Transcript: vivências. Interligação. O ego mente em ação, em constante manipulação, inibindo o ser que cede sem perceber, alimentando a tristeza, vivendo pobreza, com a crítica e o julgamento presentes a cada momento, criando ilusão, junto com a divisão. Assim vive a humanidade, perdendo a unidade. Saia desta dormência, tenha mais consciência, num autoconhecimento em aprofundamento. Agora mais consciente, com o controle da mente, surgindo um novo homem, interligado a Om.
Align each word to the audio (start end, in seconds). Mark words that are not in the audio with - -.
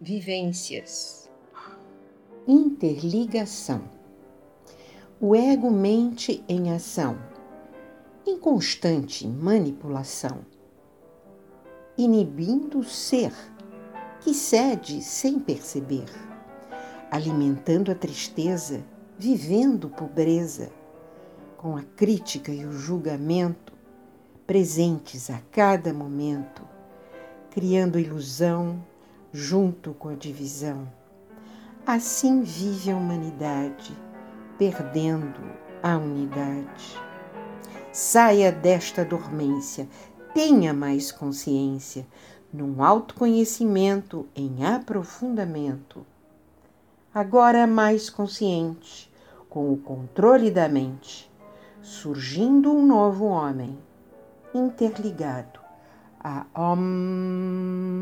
vivências. 0.00 1.30
Interligação. 2.48 3.82
O 5.20 5.36
ego 5.36 5.70
mente 5.70 6.42
em 6.48 6.72
ação, 6.72 7.18
em 8.26 8.38
constante 8.38 9.28
manipulação, 9.28 10.38
inibindo 11.98 12.78
o 12.78 12.84
ser 12.84 13.34
que 14.22 14.32
cede 14.32 15.02
sem 15.02 15.38
perceber, 15.38 16.08
alimentando 17.10 17.92
a 17.92 17.94
tristeza, 17.94 18.82
vivendo 19.18 19.90
pobreza, 19.90 20.72
com 21.58 21.76
a 21.76 21.82
crítica 21.82 22.50
e 22.50 22.64
o 22.64 22.72
julgamento 22.72 23.74
presentes 24.46 25.28
a 25.28 25.42
cada 25.52 25.92
momento, 25.92 26.66
criando 27.50 27.98
ilusão, 27.98 28.82
junto 29.32 29.94
com 29.94 30.08
a 30.08 30.14
divisão. 30.14 30.88
Assim 31.86 32.42
vive 32.42 32.90
a 32.90 32.96
humanidade, 32.96 33.96
perdendo 34.58 35.40
a 35.82 35.96
unidade. 35.96 36.98
Saia 37.92 38.52
desta 38.52 39.04
dormência, 39.04 39.88
tenha 40.34 40.72
mais 40.72 41.10
consciência, 41.10 42.06
num 42.52 42.82
autoconhecimento 42.82 44.26
em 44.34 44.64
aprofundamento. 44.64 46.04
Agora 47.14 47.66
mais 47.66 48.10
consciente, 48.10 49.10
com 49.48 49.72
o 49.72 49.76
controle 49.76 50.50
da 50.50 50.68
mente, 50.68 51.30
surgindo 51.82 52.72
um 52.72 52.86
novo 52.86 53.24
homem, 53.26 53.78
interligado 54.54 55.60
a 56.22 56.44
Om. 56.54 57.99